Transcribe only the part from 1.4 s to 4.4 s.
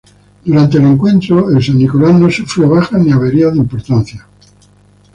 el "San Nicolás" no sufrió bajas ni averías de importancia.